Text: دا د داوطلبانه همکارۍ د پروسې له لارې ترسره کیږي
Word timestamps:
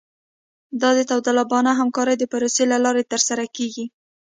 دا 0.81 0.89
د 0.97 0.99
داوطلبانه 1.09 1.71
همکارۍ 1.79 2.15
د 2.19 2.23
پروسې 2.31 2.63
له 2.71 2.77
لارې 2.83 3.03
ترسره 3.11 3.45
کیږي 3.55 3.85